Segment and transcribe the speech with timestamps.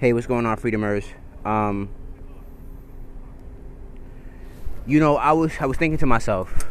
[0.00, 1.04] Hey, what's going on, Freedomers?
[1.44, 1.88] Um,
[4.86, 6.68] you know, I was I was thinking to myself,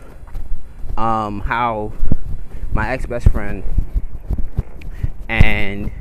[0.95, 1.91] um, how
[2.71, 3.65] my ex best friend
[5.27, 5.91] and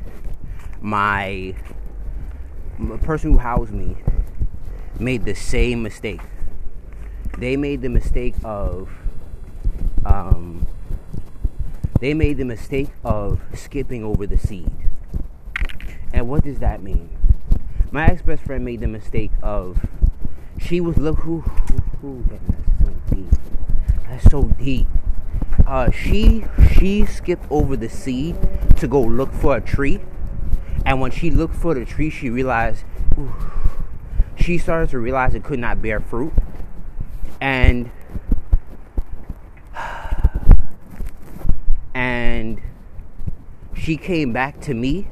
[0.79, 1.53] my,
[2.77, 3.97] my person who housed me
[4.97, 6.21] made the same mistake.
[7.37, 8.89] They made the mistake of,
[10.05, 10.65] um,
[11.99, 14.86] they made the mistake of skipping over the seed.
[16.17, 17.15] And what does that mean?
[17.91, 19.85] My ex best friend made the mistake of
[20.59, 21.41] she was look who
[22.01, 22.41] who, that's
[22.79, 23.29] so deep.
[24.09, 24.87] That's so deep.
[25.67, 28.35] Uh, she she skipped over the seed
[28.77, 29.99] to go look for a tree,
[30.87, 32.83] and when she looked for the tree, she realized
[33.15, 33.35] ooh,
[34.35, 36.33] she started to realize it could not bear fruit,
[37.39, 37.91] and
[41.93, 42.59] and
[43.75, 45.07] she came back to me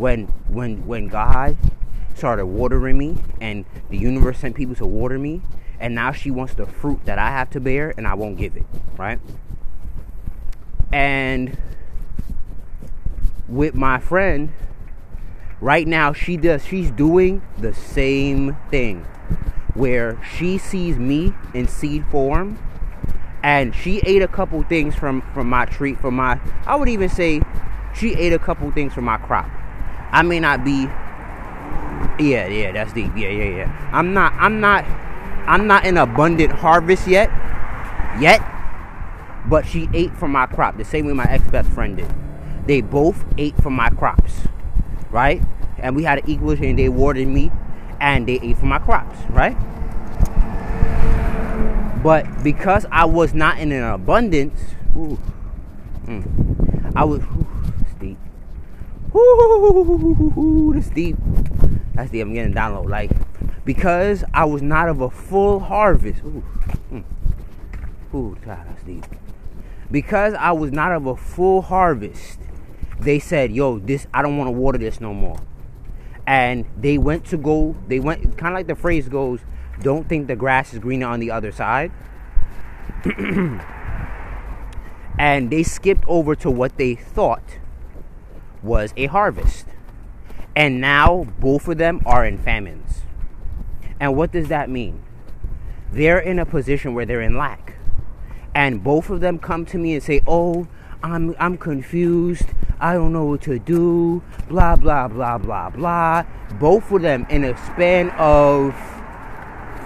[0.00, 1.58] when when when God
[2.14, 5.42] started watering me and the universe sent people to water me
[5.78, 8.56] and now she wants the fruit that I have to bear and I won't give
[8.56, 8.64] it,
[8.96, 9.20] right?
[10.90, 11.56] And
[13.46, 14.52] with my friend
[15.60, 19.04] right now she does she's doing the same thing
[19.74, 22.58] where she sees me in seed form
[23.42, 27.10] and she ate a couple things from from my tree from my I would even
[27.10, 27.42] say
[27.94, 29.50] she ate a couple things from my crop.
[30.12, 30.88] I may not be
[32.18, 33.12] yeah, yeah, that's deep.
[33.16, 33.90] Yeah, yeah, yeah.
[33.92, 34.84] I'm not I'm not
[35.46, 37.30] I'm not in abundant harvest yet.
[38.20, 38.40] Yet.
[39.46, 42.12] But she ate from my crop the same way my ex-best friend did.
[42.66, 44.42] They both ate from my crops.
[45.10, 45.42] Right?
[45.78, 47.50] And we had an equal and they watered me
[48.00, 49.56] and they ate from my crops, right?
[52.02, 54.58] But because I was not in an abundance,
[54.96, 55.18] ooh,
[56.06, 57.46] mm, I was ooh.
[59.14, 61.16] Ooh, it's deep.
[61.94, 62.22] That's deep.
[62.22, 62.88] I'm getting download.
[62.88, 63.10] Like
[63.64, 66.22] because I was not of a full harvest.
[66.24, 66.44] Ooh,
[68.14, 69.04] ooh, God, that's deep.
[69.90, 72.38] Because I was not of a full harvest,
[72.98, 75.38] they said, "Yo, this I don't want to water this no more."
[76.26, 77.74] And they went to go.
[77.88, 79.40] They went kind of like the phrase goes
[79.80, 81.90] don't think the grass is greener on the other side.
[85.18, 87.58] and they skipped over to what they thought
[88.62, 89.66] was a harvest.
[90.56, 93.02] And now both of them are in famines.
[93.98, 95.02] And what does that mean?
[95.92, 97.74] They're in a position where they're in lack.
[98.54, 100.66] And both of them come to me and say, "Oh,
[101.02, 102.46] I'm I'm confused.
[102.80, 104.22] I don't know what to do.
[104.48, 106.24] Blah blah blah blah blah."
[106.58, 108.74] Both of them in a span of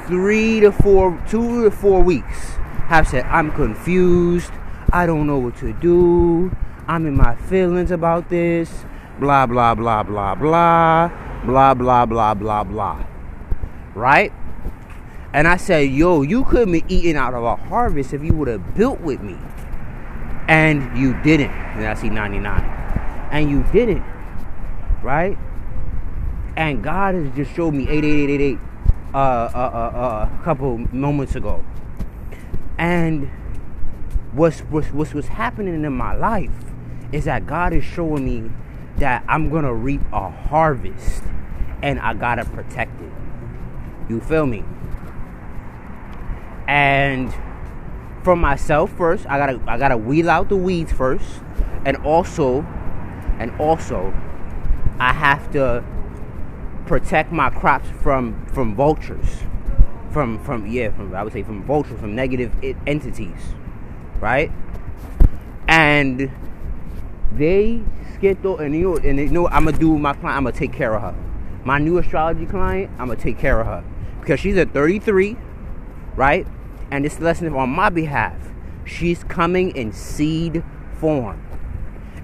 [0.07, 2.55] three to four, two to four weeks
[2.89, 4.53] have said, I'm confused.
[4.93, 6.55] I don't know what to do.
[6.87, 8.85] I'm in my feelings about this.
[9.19, 11.09] Blah, blah, blah, blah, blah.
[11.45, 13.07] Blah, blah, blah, blah, blah.
[13.95, 14.33] Right?
[15.33, 18.49] And I said, yo, you could be eating out of a harvest if you would
[18.49, 19.37] have built with me.
[20.47, 21.51] And you didn't.
[21.51, 22.61] And I see 99.
[23.31, 24.05] And you didn't.
[25.03, 25.39] Right?
[26.57, 28.59] And God has just showed me 88888
[29.15, 31.65] uh, uh, uh, a couple moments ago.
[32.77, 33.31] And
[34.33, 36.64] what's, what's, what's, what's happening in my life
[37.15, 38.51] is that God is showing me
[38.97, 41.23] that I'm going to reap a harvest
[41.81, 43.13] and I got to protect it.
[44.09, 44.65] You feel me?
[46.67, 47.33] And
[48.25, 51.41] for myself first, I got to I got to wheel out the weeds first
[51.85, 52.63] and also
[53.39, 54.13] and also
[54.99, 55.85] I have to
[56.87, 59.45] protect my crops from from vultures,
[60.11, 62.53] from from yeah, from I would say from vultures, from negative
[62.89, 63.55] entities,
[64.21, 64.51] right?
[65.69, 66.31] And
[67.37, 67.83] they
[68.45, 70.37] over, and you and you know, I'm gonna do my client.
[70.37, 71.15] I'm gonna take care of her.
[71.65, 73.85] My new astrology client, I'm gonna take care of her
[74.21, 75.37] because she's a 33,
[76.17, 76.47] right?
[76.91, 78.37] And this lesson is on my behalf.
[78.85, 80.63] She's coming in seed
[80.99, 81.41] form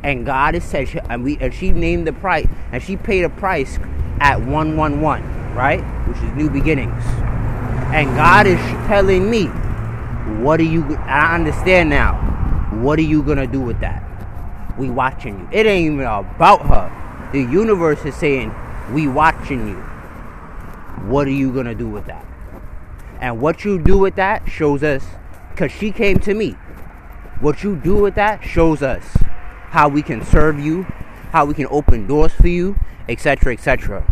[0.03, 3.28] and God has said, and we, and she named the price, and she paid a
[3.28, 3.78] price
[4.21, 5.80] at 111, right?
[6.09, 7.04] Which is new beginnings.
[7.92, 9.47] And God is telling me,
[10.42, 12.15] what are you, I understand now,
[12.80, 14.03] what are you gonna do with that?
[14.80, 15.48] We watching you.
[15.53, 17.30] It ain't even about her.
[17.34, 18.54] The universe is saying,
[18.92, 19.77] we watching you.
[21.06, 22.24] What are you gonna do with that?
[23.21, 25.04] And what you do with that shows us,
[25.50, 26.53] because she came to me.
[27.41, 29.04] What you do with that shows us
[29.68, 30.84] how we can serve you,
[31.30, 32.74] how we can open doors for you,
[33.06, 34.10] etc., etc.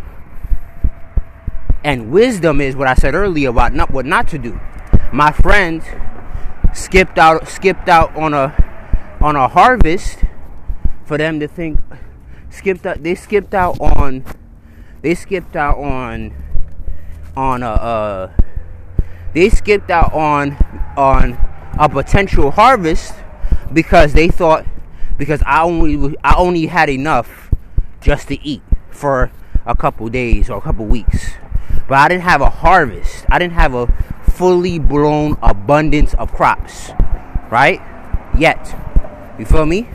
[1.83, 4.61] And wisdom is what I said earlier about not what not to do.
[5.15, 5.83] My friend
[6.75, 8.55] skipped out skipped out on a
[9.23, 10.19] on a harvest
[11.09, 11.81] for them to think
[12.51, 14.23] skipped out they skipped out on
[15.01, 16.35] they skipped out on
[17.35, 18.33] on a uh,
[19.33, 20.53] they skipped out on
[20.99, 21.39] on
[21.79, 23.15] a potential harvest
[23.73, 24.67] because they thought
[25.17, 27.51] because I only I only had enough
[28.03, 29.31] just to eat for
[29.65, 31.33] a couple days or a couple weeks.
[31.89, 33.25] But I didn't have a harvest.
[33.31, 33.87] I didn't have a
[34.31, 36.91] fully blown abundance of crops.
[37.51, 37.81] Right?
[38.37, 38.77] Yet.
[39.39, 39.89] You feel me?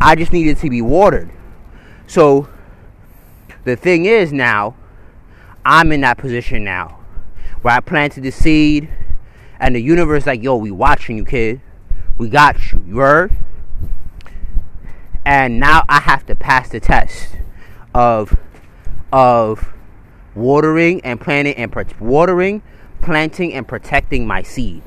[0.00, 1.30] I just needed to be watered.
[2.06, 2.48] So
[3.64, 4.76] the thing is now,
[5.64, 7.00] I'm in that position now
[7.62, 8.90] where I planted the seed
[9.58, 11.60] and the universe like, yo, we watching you, kid.
[12.18, 12.84] We got you.
[12.86, 13.32] You heard?
[15.24, 17.36] And now I have to pass the test
[17.94, 18.36] of
[19.12, 19.72] of
[20.34, 22.62] watering and planting and watering,
[23.00, 24.82] planting and protecting my seed,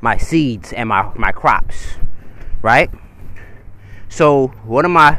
[0.00, 1.96] my seeds and my my crops,
[2.62, 2.90] right?
[4.16, 5.18] So one of my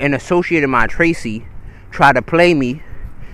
[0.00, 1.46] an associate of mine, Tracy,
[1.92, 2.82] tried to play me,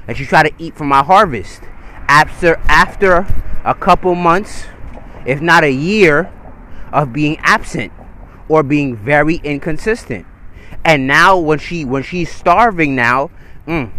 [0.07, 1.63] and she tried to eat from my harvest.
[2.09, 3.27] After after
[3.65, 4.67] a couple months,
[5.25, 6.31] if not a year,
[6.93, 7.91] of being absent
[8.51, 10.27] or being very inconsistent.
[10.85, 13.31] And now when she when she's starving now,
[13.67, 13.91] mm,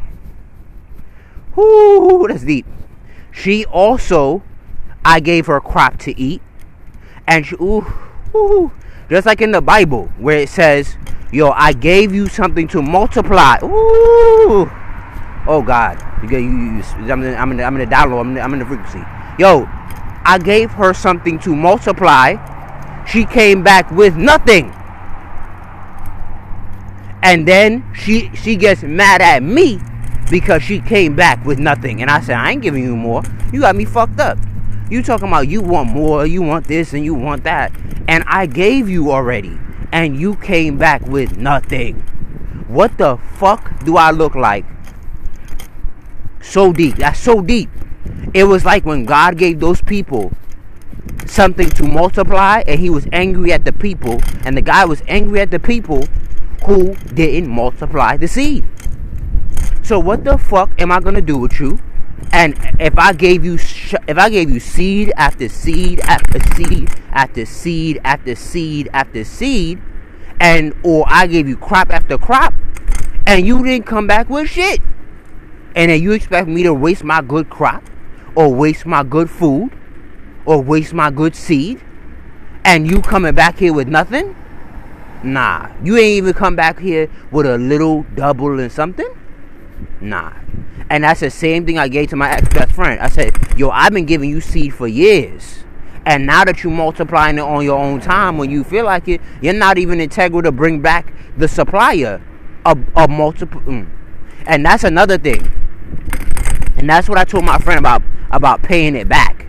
[1.56, 2.68] whoo, that's deep.
[3.32, 4.44] She also,
[5.04, 6.44] I gave her crop to eat,
[7.26, 7.84] and she, ooh,
[8.36, 8.72] ooh,
[9.14, 10.98] just like in the Bible where it says,
[11.32, 14.66] "Yo, I gave you something to multiply." Ooh,
[15.46, 18.22] oh God, you, you, you I'm, in, I'm in, the, I'm in the download.
[18.22, 19.04] I'm in I'm in the frequency.
[19.38, 19.68] Yo,
[20.26, 22.38] I gave her something to multiply.
[23.06, 24.74] She came back with nothing.
[27.22, 29.80] And then she she gets mad at me
[30.32, 32.02] because she came back with nothing.
[32.02, 33.22] And I said, I ain't giving you more.
[33.52, 34.40] You got me fucked up.
[34.94, 37.72] You talking about you want more, you want this, and you want that.
[38.08, 39.58] And I gave you already.
[39.92, 41.96] And you came back with nothing.
[42.68, 44.66] What the fuck do I look like?
[46.44, 46.98] So deep.
[46.98, 47.72] That's so deep.
[48.36, 50.32] It was like when God gave those people
[51.26, 55.40] something to multiply and he was angry at the people and the guy was angry
[55.40, 56.06] at the people
[56.68, 58.64] who didn't multiply the seed.
[59.82, 61.80] So what the fuck am I gonna do with you?
[62.32, 66.90] And if I gave you sh- if I gave you seed after seed after seed
[67.12, 69.82] after seed after seed after seed,
[70.40, 72.54] and or I gave you crop after crop,
[73.28, 74.82] and you didn't come back with shit,
[75.76, 77.84] and then you expect me to waste my good crop,
[78.36, 79.72] or waste my good food,
[80.46, 81.82] or waste my good seed,
[82.66, 84.36] and you coming back here with nothing?
[85.24, 89.08] Nah, you ain't even come back here with a little double and something.
[90.02, 90.34] Nah.
[90.94, 93.00] And that's the same thing I gave to my ex best friend.
[93.00, 95.64] I said, Yo, I've been giving you seed for years.
[96.06, 99.20] And now that you're multiplying it on your own time when you feel like it,
[99.42, 102.22] you're not even integral to bring back the supplier
[102.64, 103.60] of, of multiple.
[103.62, 103.90] Mm.
[104.46, 105.52] And that's another thing.
[106.78, 109.48] And that's what I told my friend about about paying it back.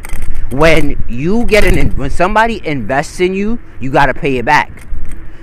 [0.51, 4.89] When you get an when somebody invests in you, you got to pay it back.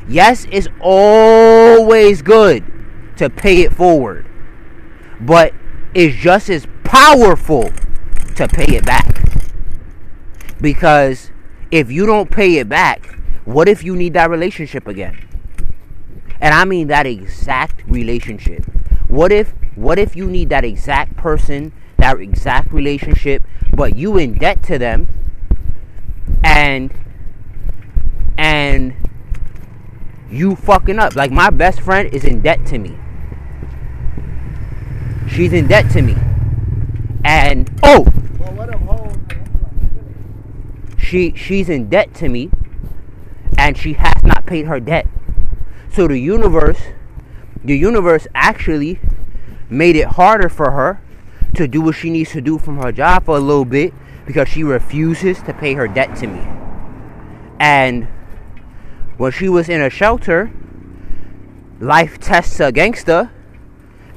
[0.08, 2.64] Yes, it's always good
[3.18, 4.26] to pay it forward
[5.22, 5.54] but
[5.94, 7.70] it's just as powerful
[8.36, 9.24] to pay it back.
[10.60, 11.32] Because
[11.72, 13.16] if you don't pay it back,
[13.46, 15.28] what if you need that relationship again?
[16.40, 18.66] And I mean that exact relationship.
[19.08, 23.44] What if what if you need that exact person, that exact relationship,
[23.74, 25.08] but you in debt to them
[26.44, 26.92] and
[28.38, 28.94] and
[30.30, 31.16] you fucking up.
[31.16, 32.98] Like my best friend is in debt to me.
[35.32, 36.16] She's in debt to me.
[37.24, 38.06] And oh,
[40.98, 42.50] she she's in debt to me,
[43.58, 45.08] and she has not paid her debt.
[45.92, 46.80] So the universe,
[47.64, 49.00] the universe actually
[49.70, 51.02] made it harder for her
[51.56, 53.94] to do what she needs to do from her job for a little bit
[54.26, 56.46] because she refuses to pay her debt to me.
[57.60, 58.08] And
[59.18, 60.52] when she was in a shelter,
[61.80, 63.32] life tests a gangster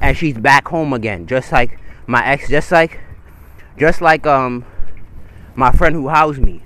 [0.01, 2.99] and she's back home again just like my ex just like
[3.77, 4.65] just like um
[5.55, 6.61] my friend who housed me.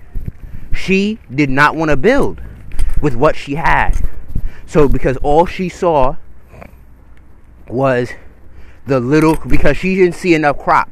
[0.74, 2.42] She did not want to build
[3.02, 3.94] with what she had.
[4.66, 6.18] So because all she saw
[7.68, 8.12] was
[8.88, 10.90] the little because she didn't see enough crop.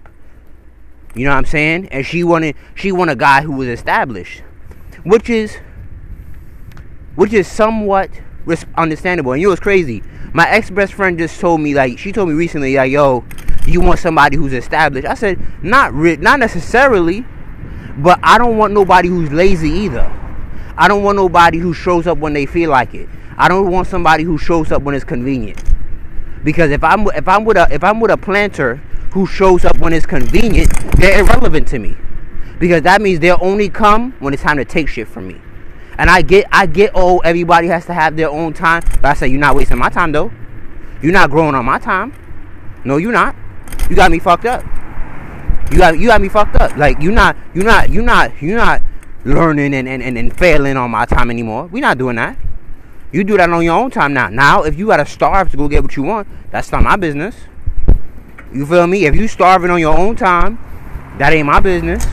[1.16, 1.88] You know what i'm saying?
[1.90, 4.44] And she wanted she wanted a guy who was established
[5.04, 5.58] which is
[7.16, 8.10] which is somewhat
[8.78, 10.02] understandable and you what's crazy
[10.34, 13.24] my ex best friend just told me like she told me recently like yo,
[13.66, 15.08] you want somebody who's established.
[15.08, 17.26] I said not re- not necessarily,
[17.98, 20.06] but I don't want nobody who's lazy either.
[20.78, 23.10] I don't want nobody who shows up when they feel like it.
[23.38, 25.62] I don't want somebody who shows up when it's convenient.
[26.44, 28.76] Because if I'm if I'm with a if I'm with a planter
[29.14, 31.98] who shows up when it's convenient, they're irrelevant to me.
[32.60, 35.42] Because that means they'll only come when it's time to take shit from me.
[35.98, 38.84] And I get I get oh everybody has to have their own time.
[39.02, 40.32] But I say you're not wasting my time though.
[41.02, 42.14] You're not growing on my time.
[42.84, 43.36] No, you're not.
[43.90, 44.64] You got me fucked up.
[45.72, 46.78] You got you got me fucked up.
[46.78, 48.82] Like you're not you're not you're not you're not
[49.26, 51.66] learning and, and, and, and failing on my time anymore.
[51.68, 52.38] We're not doing that.
[53.12, 54.30] You do that on your own time now.
[54.30, 57.36] Now if you gotta starve to go get what you want, that's not my business.
[58.54, 59.06] You feel me?
[59.06, 60.58] If you starving on your own time,
[61.18, 62.06] that ain't my business.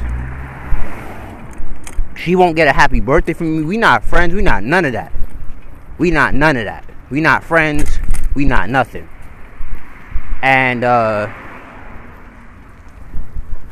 [2.17, 3.63] She won't get a happy birthday from me.
[3.65, 4.35] We not friends.
[4.35, 5.13] We not none of that.
[5.99, 6.85] We not none of that.
[7.11, 7.99] We not friends.
[8.35, 9.09] We not nothing.
[10.43, 11.33] And uh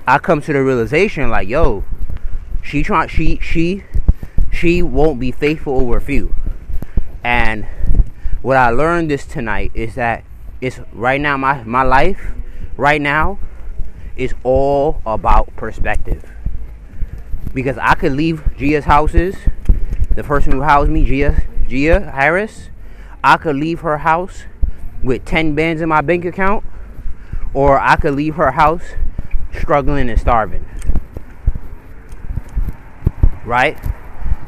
[0.07, 1.85] I come to the realization like, yo,
[2.63, 3.85] she try she she
[4.53, 6.35] she won't be faithful over a few.
[7.23, 7.67] And
[8.43, 10.25] what I learned this tonight is that
[10.61, 12.33] it's right now my my life
[12.77, 13.39] right now
[14.17, 16.25] is all about perspective.
[17.55, 19.37] Because I could leave Gia's houses,
[20.15, 22.71] the person who housed me, Gia, Gia Harris,
[23.23, 24.45] I could leave her house
[25.03, 26.65] with 10 bands in my bank account,
[27.55, 28.85] or I could leave her house
[29.59, 30.65] struggling and starving.
[33.45, 33.79] Right?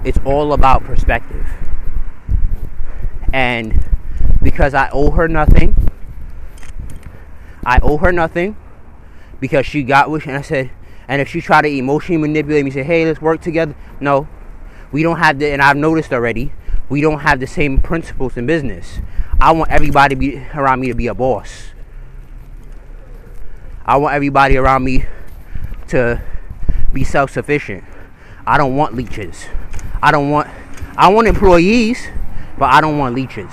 [0.05, 1.47] It's all about perspective.
[3.33, 3.85] And
[4.43, 5.75] because I owe her nothing,
[7.67, 8.57] I owe her nothing
[9.41, 10.71] because she got what and I said,
[11.09, 13.75] and if she tried to emotionally manipulate me, say, hey, let's work together.
[14.01, 14.29] No,
[14.93, 16.53] we don't have the, and I've noticed already,
[16.89, 19.01] we don't have the same principles in business.
[19.41, 21.71] I want everybody be, around me to be a boss.
[23.85, 25.07] I want everybody around me
[25.89, 26.23] to
[26.93, 27.85] be self sufficient.
[28.47, 29.47] I don't want leeches.
[30.03, 30.49] I don't want,
[30.97, 32.09] I want employees,
[32.59, 33.51] but I don't want leeches.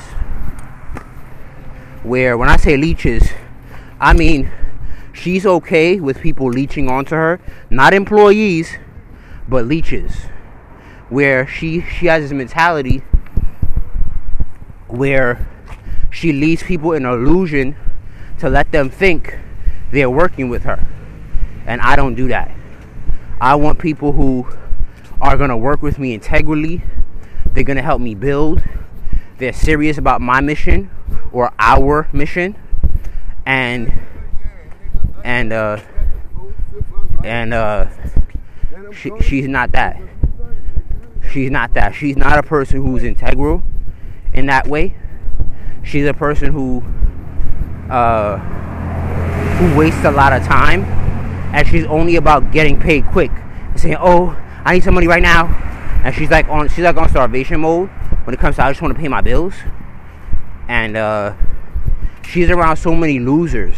[2.03, 3.29] Where when I say leeches,
[3.99, 4.51] I mean,
[5.21, 8.77] she's okay with people leeching onto her, not employees,
[9.47, 10.13] but leeches.
[11.09, 13.03] Where she she has this mentality
[14.87, 15.47] where
[16.09, 17.75] she leads people in illusion
[18.39, 19.37] to let them think
[19.91, 20.85] they're working with her.
[21.65, 22.51] And I don't do that.
[23.39, 24.47] I want people who
[25.21, 26.83] are going to work with me integrally.
[27.53, 28.63] They're going to help me build.
[29.37, 30.89] They're serious about my mission
[31.31, 32.55] or our mission
[33.45, 34.01] and
[35.23, 35.79] and uh
[37.23, 37.87] and uh
[38.93, 39.99] she, she's not that.
[41.31, 41.95] She's not that.
[41.95, 43.63] She's not a person who's integral
[44.33, 44.95] in that way.
[45.83, 46.83] She's a person who
[47.89, 48.37] uh
[49.57, 50.83] who wastes a lot of time.
[51.53, 53.31] And she's only about getting paid quick.
[53.75, 55.47] Saying oh i need some money right now.
[56.03, 57.89] And she's like on she's like on starvation mode
[58.25, 59.53] when it comes to i just want to pay my bills.
[60.67, 61.35] And uh
[62.23, 63.77] she's around so many losers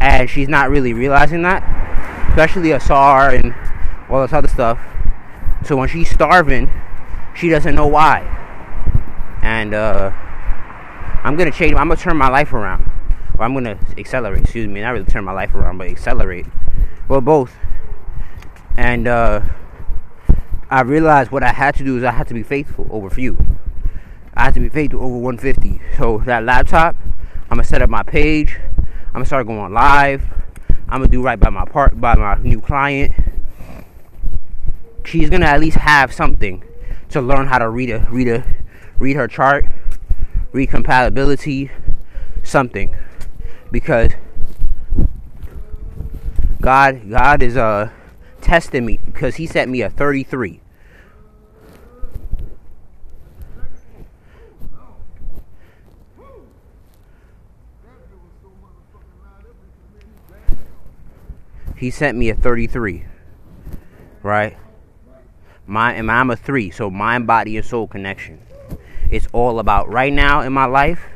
[0.00, 1.62] and she's not really realizing that
[2.30, 3.54] especially Asar and
[4.08, 4.78] all this other stuff.
[5.64, 6.70] So when she's starving
[7.34, 8.20] she doesn't know why.
[9.42, 10.10] And uh,
[11.24, 12.90] I'm gonna change I'm gonna turn my life around.
[13.36, 16.46] Or I'm gonna accelerate excuse me not really turn my life around but accelerate.
[17.08, 17.54] Well both.
[18.76, 19.42] And uh,
[20.70, 23.36] I realized what I had to do is I had to be faithful over few.
[24.34, 26.96] I had to be faithful over 150 so that laptop
[27.50, 28.58] I'm gonna set up my page.
[29.10, 30.22] I'm gonna start going live.
[30.88, 33.12] I'm gonna do right by my part by my new client.
[35.04, 36.62] She's gonna at least have something
[37.08, 38.44] to learn how to read a read a
[39.00, 39.66] read her chart,
[40.52, 41.72] read compatibility,
[42.44, 42.94] something,
[43.72, 44.12] because
[46.60, 47.90] God God is uh
[48.40, 50.59] testing me because He sent me a 33.
[61.80, 63.06] He sent me a 33
[64.22, 64.56] right?
[65.66, 68.40] My and i'm a 3 so mind body and soul connection.
[69.10, 71.06] It's all about right now in my life.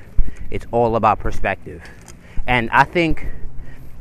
[0.51, 1.83] It's all about perspective.
[2.47, 3.27] And i think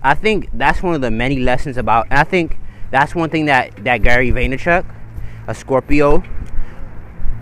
[0.01, 2.57] i think that's one of the many lessons about i think
[2.91, 4.85] that's one thing that that gary vaynerchuk
[5.47, 6.21] a scorpio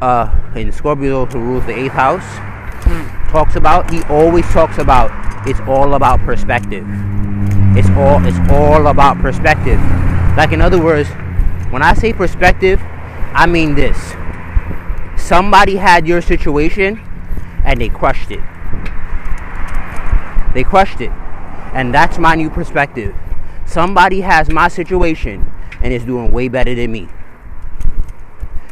[0.01, 2.37] uh in scorpio who rules the eighth house
[3.31, 5.09] talks about he always talks about
[5.47, 6.85] it's all about perspective
[7.73, 9.79] it's all it's all about perspective.
[10.35, 11.07] Like in other words,
[11.71, 12.81] when I say perspective,
[13.33, 13.97] I mean this.
[15.15, 17.01] Somebody had your situation
[17.63, 18.41] and they crushed it.
[20.53, 21.11] They crushed it.
[21.73, 23.15] And that's my new perspective.
[23.65, 25.49] Somebody has my situation
[25.81, 27.07] and is doing way better than me.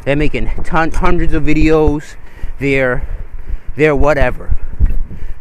[0.04, 2.16] They're making ton, hundreds of videos.
[2.58, 3.08] They're
[3.76, 4.58] they're whatever.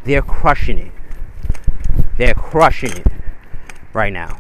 [0.06, 0.92] They're crushing it.
[2.18, 3.19] They're crushing it
[3.94, 4.40] right now.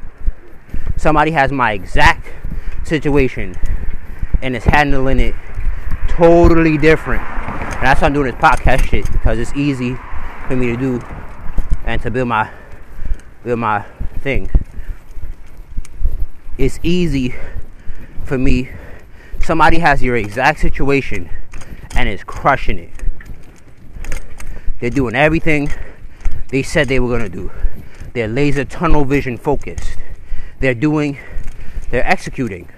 [0.97, 2.27] Somebody has my exact
[2.83, 3.55] situation
[4.41, 5.35] and is handling it
[6.07, 7.23] totally different.
[7.23, 9.95] And that's why I'm doing this podcast shit because it's easy
[10.47, 10.99] for me to do
[11.85, 12.51] and to build my
[13.43, 13.85] build my
[14.21, 14.51] thing.
[16.57, 17.33] It's easy
[18.25, 18.69] for me.
[19.41, 21.29] Somebody has your exact situation
[21.95, 22.91] and is crushing it.
[24.79, 25.71] They're doing everything
[26.49, 27.51] they said they were gonna do.
[28.13, 29.97] They're laser tunnel vision focused.
[30.59, 31.17] They're doing,
[31.89, 32.69] they're executing.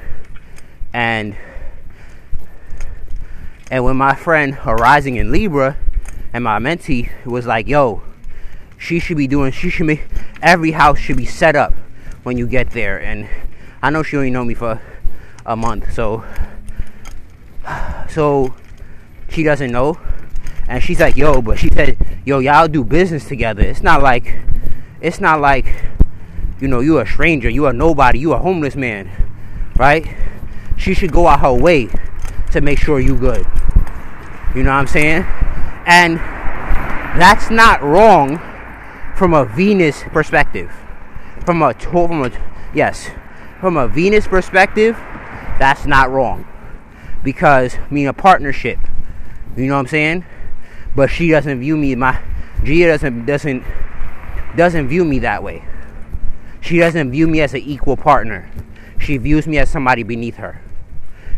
[0.94, 1.36] And
[3.72, 5.78] and when my friend arising in Libra
[6.34, 8.02] and my mentee was like, yo,
[8.78, 10.02] she should be doing, she should be,
[10.42, 11.74] every house should be set up
[12.24, 13.02] when you get there.
[13.02, 13.30] And
[13.82, 14.82] I know she only know me for
[15.46, 16.26] a month, so,
[18.10, 18.54] so
[19.30, 19.98] she doesn't know.
[20.68, 23.62] And she's like, yo, but she said, yo, y'all do business together.
[23.62, 24.42] It's not like,
[25.02, 25.66] it's not like,
[26.60, 29.10] you know, you're a stranger, you a nobody, you a homeless man,
[29.76, 30.16] right?
[30.78, 31.90] She should go out her way
[32.52, 33.46] to make sure you good.
[34.56, 35.24] You know what I'm saying?
[35.86, 36.18] And
[37.20, 38.40] that's not wrong
[39.16, 40.72] from a Venus perspective.
[41.46, 42.32] From a from a
[42.74, 43.10] yes,
[43.60, 44.96] from a Venus perspective,
[45.58, 46.48] that's not wrong.
[47.24, 48.78] Because I mean a partnership.
[49.56, 50.26] You know what I'm saying?
[50.96, 52.20] But she doesn't view me my
[52.64, 53.64] Gia doesn't doesn't
[54.56, 55.64] doesn't view me that way.
[56.62, 58.50] She doesn't view me as an equal partner.
[59.00, 60.62] She views me as somebody beneath her.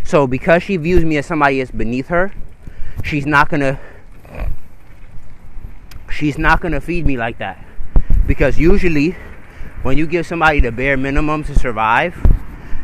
[0.04, 2.34] So because she views me as somebody that's beneath her,
[3.04, 3.80] she's not gonna
[6.12, 7.66] she's not gonna feed me like that
[8.28, 9.16] because usually
[9.82, 12.16] when you give somebody the bare minimum to survive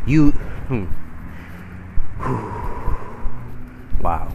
[0.06, 0.32] you
[0.68, 0.86] hmm,
[4.02, 4.34] wow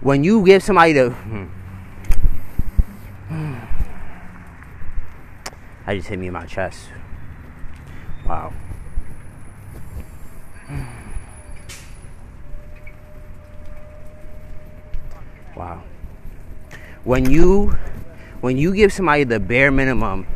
[0.00, 1.46] when you give somebody the hmm,
[5.90, 6.86] I just hit me in my chest
[8.24, 8.52] wow
[15.56, 15.82] Wow.
[17.02, 17.76] When you
[18.40, 20.28] when you give somebody the bare minimum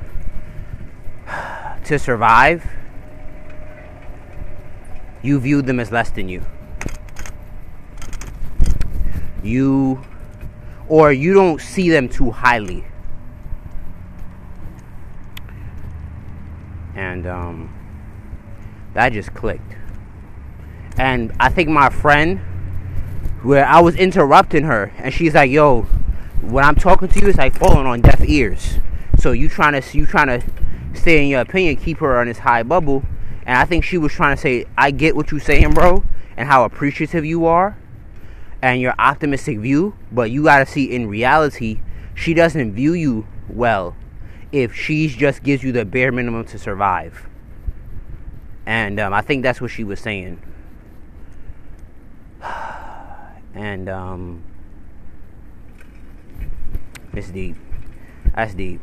[1.85, 2.67] to survive,
[5.23, 6.45] you view them as less than you.
[9.43, 10.05] You
[10.89, 12.85] or you don't see them too highly.
[17.25, 17.75] And um,
[18.93, 19.77] that just clicked.
[20.99, 22.39] And I think my friend
[23.43, 25.83] where I was interrupting her, and she's like, "Yo,
[26.43, 28.79] when I'm talking to you, it's like falling on deaf ears."
[29.19, 30.47] So you trying to you trying to
[30.93, 33.03] stay in your opinion, keep her on this high bubble,
[33.47, 36.05] and I think she was trying to say, "I get what you're saying, bro,
[36.37, 37.79] and how appreciative you are,
[38.61, 41.81] and your optimistic view, but you gotta see in reality,
[42.15, 43.97] she doesn't view you well
[44.55, 47.27] if she just gives you the bare minimum to survive."
[48.67, 50.41] And um, I think that's what she was saying
[53.55, 54.43] and um,
[57.13, 57.57] it's deep.
[58.35, 58.81] That's deep.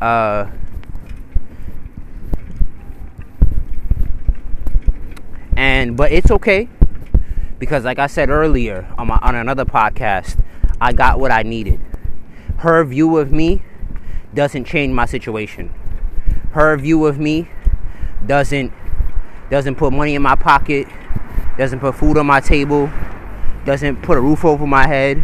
[0.00, 0.46] Uh,
[5.56, 6.68] and but it's okay
[7.58, 10.42] because, like I said earlier on my on another podcast,
[10.80, 11.80] I got what I needed.
[12.60, 13.62] Her view of me
[14.34, 15.74] doesn't change my situation.
[16.52, 17.50] Her view of me
[18.26, 18.72] doesn't
[19.50, 20.86] doesn't put money in my pocket
[21.60, 22.90] doesn't put food on my table,
[23.66, 25.22] doesn't put a roof over my head,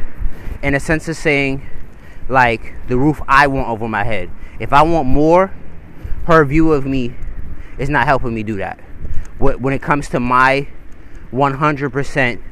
[0.62, 1.66] in a sense of saying,
[2.28, 4.30] like, the roof I want over my head.
[4.60, 5.50] If I want more,
[6.26, 7.14] her view of me
[7.78, 8.78] is not helping me do that.
[9.38, 10.68] When it comes to my
[11.32, 12.42] 100%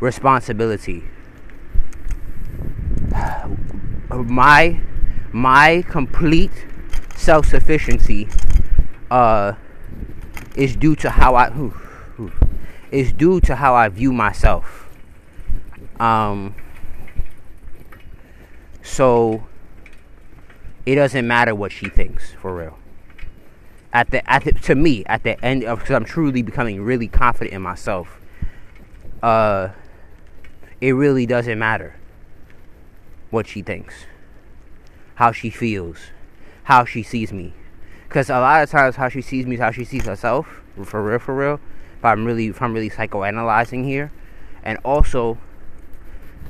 [0.00, 1.04] responsibility,
[4.26, 4.80] my
[5.32, 6.66] my complete
[7.14, 8.28] self-sufficiency
[9.10, 9.52] uh,
[10.56, 11.50] is due to how I.
[11.50, 11.74] Whew,
[12.90, 14.88] is due to how I view myself.
[16.00, 16.54] Um,
[18.82, 19.46] so
[20.86, 22.78] it doesn't matter what she thinks for real.
[23.92, 27.08] At the at the, to me at the end of because I'm truly becoming really
[27.08, 28.20] confident in myself.
[29.22, 29.70] Uh,
[30.80, 31.97] it really doesn't matter
[33.30, 34.06] what she thinks,
[35.16, 35.98] how she feels,
[36.64, 37.54] how she sees me.
[38.08, 40.62] Because a lot of times, how she sees me is how she sees herself.
[40.84, 41.60] For real, for real
[41.98, 44.12] if I'm really if I'm really psychoanalyzing here,
[44.62, 45.38] and also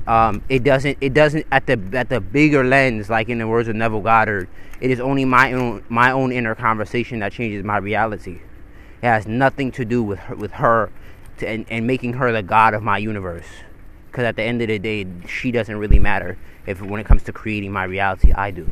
[0.07, 3.69] um, it doesn't it doesn't at the at the bigger lens like in the words
[3.69, 4.49] of Neville Goddard
[4.81, 8.41] it is only my own my own inner conversation that changes my reality
[9.03, 10.91] it has nothing to do with her, with her
[11.39, 13.47] to, and, and making her the god of my universe
[14.19, 17.23] because at the end of the day she doesn't really matter if when it comes
[17.23, 18.69] to creating my reality I do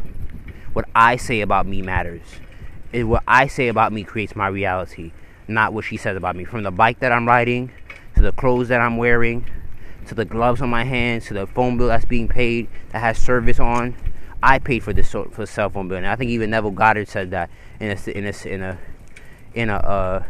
[0.77, 2.21] what I say about me matters.
[2.93, 5.13] It, what I say about me creates my reality,
[5.49, 6.45] not what she says about me.
[6.45, 7.73] From the bike that I'm riding,
[8.15, 9.47] to the clothes that I'm wearing,
[10.07, 13.17] to the gloves on my hands, to the phone bill that's being paid that has
[13.17, 13.97] service on.
[14.43, 17.09] I paid for this for the cell phone bill, and I think even Neville Goddard
[17.09, 17.49] said that
[17.81, 18.79] in a in a in a
[19.55, 20.25] in a uh,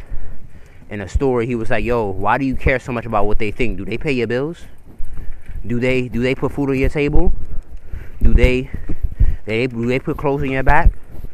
[0.90, 1.46] in a story.
[1.46, 3.78] He was like, "Yo, why do you care so much about what they think?
[3.78, 4.66] Do they pay your bills?
[5.66, 7.32] Do they do they put food on your table?
[8.22, 8.70] Do they
[9.44, 10.92] they do they put clothes on your back?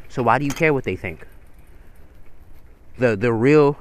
[0.09, 1.27] So why do you care what they think?
[2.99, 3.79] The the real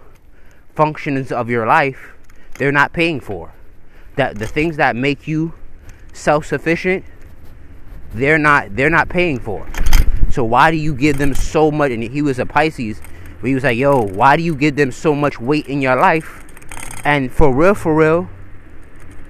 [0.76, 2.14] functions of your life,
[2.58, 3.54] they're not paying for.
[4.16, 5.54] That the things that make you
[6.14, 7.06] self-sufficient,
[8.14, 9.68] they're not they're not paying for.
[10.30, 11.92] So why do you give them so much?
[11.92, 13.02] And he was a Pisces.
[13.42, 15.96] But he was like, yo, why do you give them so much weight in your
[15.96, 16.44] life?
[17.04, 18.30] And for real, for real,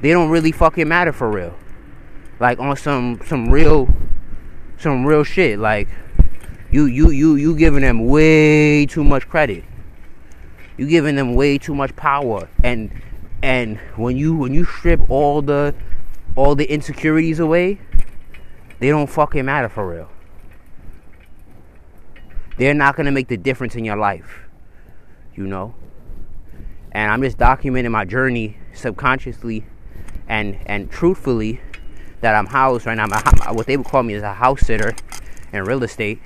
[0.01, 1.55] they don't really fucking matter for real.
[2.39, 3.87] Like on some some real
[4.77, 5.59] some real shit.
[5.59, 5.87] Like
[6.71, 9.63] you you you you giving them way too much credit.
[10.77, 12.49] You giving them way too much power.
[12.63, 12.91] And
[13.43, 15.75] and when you when you strip all the
[16.35, 17.79] all the insecurities away,
[18.79, 20.09] they don't fucking matter for real.
[22.57, 24.39] They're not gonna make the difference in your life.
[25.35, 25.75] You know?
[26.91, 29.65] And I'm just documenting my journey subconsciously
[30.31, 31.59] and and truthfully
[32.21, 33.03] that I'm housed right now.
[33.03, 34.95] I'm a, what they would call me is a house sitter
[35.51, 36.21] in real estate.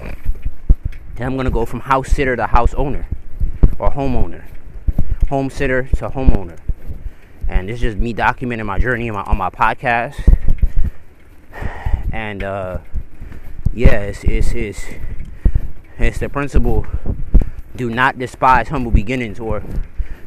[0.00, 3.08] And I'm gonna go from house sitter to house owner
[3.80, 4.44] or homeowner,
[5.28, 6.56] home sitter to homeowner.
[7.48, 10.20] And this is just me documenting my journey on my, on my podcast.
[12.12, 12.78] And uh,
[13.74, 14.84] yeah, it's, it's, it's,
[15.98, 16.86] it's the principle
[17.74, 19.64] do not despise humble beginnings or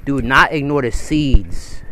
[0.04, 1.84] do not ignore the seeds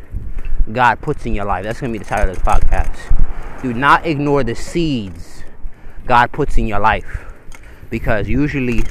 [0.72, 1.64] God puts in your life.
[1.64, 3.62] That's going to be the title of this podcast.
[3.62, 5.44] Do not ignore the seeds
[6.06, 7.26] God puts in your life
[7.90, 8.84] because usually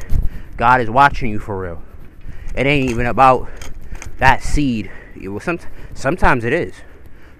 [0.56, 1.82] God is watching you for real.
[2.54, 3.48] It ain't even about
[4.18, 4.90] that seed.
[5.20, 5.58] Well, some,
[5.94, 6.74] sometimes it is.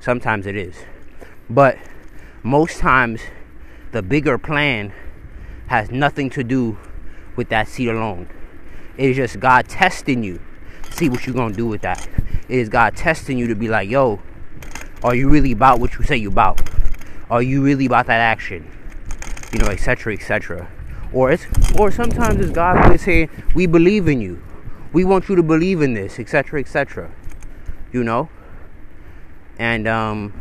[0.01, 0.77] Sometimes it is.
[1.49, 1.79] But
[2.43, 3.21] most times,
[3.93, 4.93] the bigger plan
[5.67, 6.79] has nothing to do
[7.37, 8.29] with that seed alone.
[8.97, 10.41] It is just God testing you
[10.93, 12.09] see what you're gonna do with that.
[12.53, 14.21] Is God testing you to be like, yo,
[15.03, 16.61] are you really about what you say you about?
[17.31, 18.71] Are you really about that action?
[19.55, 20.13] You know, etc.
[20.13, 20.69] etc.
[21.15, 21.47] Or it's
[21.79, 24.43] or sometimes it's God who is saying, We believe in you.
[24.93, 26.61] We want you to believe in this, etc.
[26.61, 27.11] etc.
[27.91, 28.29] You know?
[29.59, 30.39] And um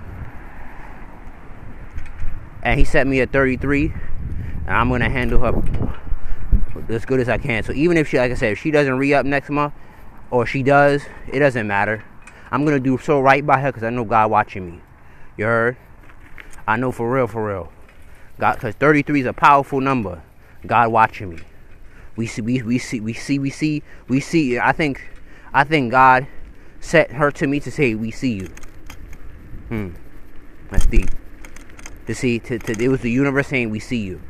[2.62, 3.94] and he set me at 33
[4.66, 6.04] and I'm gonna handle her
[6.90, 7.64] as good as I can.
[7.64, 9.74] So even if she like I said, if she doesn't re up next month,
[10.32, 12.04] or she does, it doesn't matter.
[12.52, 14.82] I'm gonna do so right by her because I know God watching me.
[15.38, 15.78] You heard?
[16.68, 17.72] I know for real, for real.
[18.40, 20.22] God, because 33 is a powerful number.
[20.66, 21.40] God watching me.
[22.16, 24.60] We see, we, we see, we see, we see, we see.
[24.60, 25.02] I think,
[25.54, 26.28] I think God
[26.80, 28.50] set her to me to say, "We see you."
[29.70, 29.90] Hmm.
[30.70, 31.10] That's deep.
[32.08, 34.22] To see, to, to it was the universe saying, "We see you."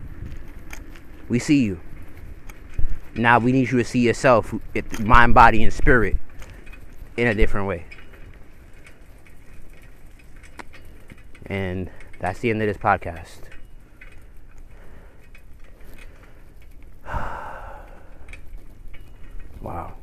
[1.28, 1.80] We see you.
[3.16, 4.54] Now we need you to see yourself,
[5.00, 6.16] mind, body, and spirit
[7.18, 7.86] in a different way.
[11.46, 13.42] And that's the end of this podcast.
[19.62, 19.94] wow.